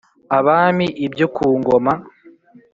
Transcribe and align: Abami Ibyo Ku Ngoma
Abami 0.37 0.85
Ibyo 1.05 1.27
Ku 1.35 1.45
Ngoma 1.59 1.93